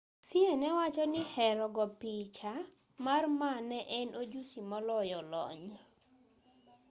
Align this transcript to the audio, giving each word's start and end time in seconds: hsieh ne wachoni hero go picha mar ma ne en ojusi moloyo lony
hsieh 0.25 0.53
ne 0.61 0.69
wachoni 0.77 1.21
hero 1.33 1.65
go 1.75 1.85
picha 1.99 2.53
mar 3.05 3.23
ma 3.39 3.51
ne 3.69 3.79
en 3.99 4.09
ojusi 4.21 4.59
moloyo 4.69 5.19
lony 5.31 5.63